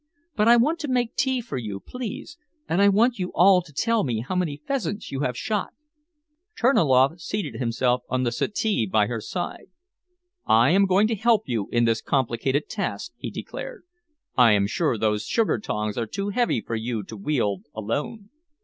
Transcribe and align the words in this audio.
But 0.35 0.47
I 0.47 0.57
want 0.57 0.79
to 0.79 0.87
make 0.87 1.15
tea 1.15 1.41
for 1.41 1.57
you, 1.59 1.79
please, 1.79 2.35
and 2.67 2.81
I 2.81 2.89
want 2.89 3.19
you 3.19 3.31
all 3.35 3.61
to 3.61 3.71
tell 3.71 4.03
me 4.03 4.21
how 4.21 4.35
many 4.35 4.59
pheasants 4.65 5.11
you 5.11 5.19
have 5.19 5.37
shot." 5.37 5.75
Terniloff 6.59 7.19
seated 7.21 7.57
himself 7.57 8.01
on 8.09 8.23
the 8.23 8.31
settee 8.31 8.87
by 8.87 9.05
her 9.05 9.21
side. 9.21 9.67
"I 10.47 10.71
am 10.71 10.87
going 10.87 11.05
to 11.09 11.15
help 11.15 11.43
you 11.45 11.67
in 11.71 11.85
this 11.85 12.01
complicated 12.01 12.67
task," 12.67 13.11
he 13.15 13.29
declared. 13.29 13.83
"I 14.35 14.53
am 14.53 14.65
sure 14.65 14.97
those 14.97 15.27
sugar 15.27 15.59
tongs 15.59 15.99
are 15.99 16.07
too 16.07 16.29
heavy 16.29 16.61
for 16.61 16.73
you 16.75 17.03
to 17.03 17.15
wield 17.15 17.67
alone." 17.75 18.31